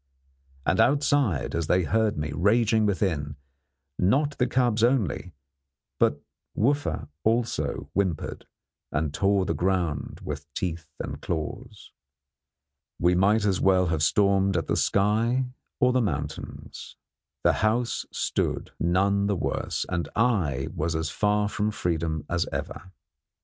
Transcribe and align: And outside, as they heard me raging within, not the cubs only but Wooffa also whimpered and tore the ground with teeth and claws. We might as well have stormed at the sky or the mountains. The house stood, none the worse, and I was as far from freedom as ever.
And 0.65 0.79
outside, 0.79 1.53
as 1.53 1.67
they 1.67 1.83
heard 1.83 2.17
me 2.17 2.31
raging 2.31 2.87
within, 2.87 3.35
not 3.99 4.35
the 4.39 4.47
cubs 4.47 4.83
only 4.83 5.35
but 5.99 6.19
Wooffa 6.57 7.07
also 7.23 7.87
whimpered 7.93 8.47
and 8.91 9.13
tore 9.13 9.45
the 9.45 9.53
ground 9.53 10.19
with 10.23 10.51
teeth 10.55 10.87
and 10.99 11.21
claws. 11.21 11.91
We 12.97 13.13
might 13.13 13.45
as 13.45 13.61
well 13.61 13.85
have 13.93 14.01
stormed 14.01 14.57
at 14.57 14.65
the 14.65 14.75
sky 14.75 15.45
or 15.79 15.93
the 15.93 16.01
mountains. 16.01 16.97
The 17.43 17.53
house 17.61 18.03
stood, 18.11 18.71
none 18.79 19.27
the 19.27 19.35
worse, 19.35 19.85
and 19.87 20.09
I 20.15 20.69
was 20.73 20.95
as 20.95 21.11
far 21.11 21.47
from 21.47 21.69
freedom 21.69 22.25
as 22.27 22.47
ever. 22.51 22.91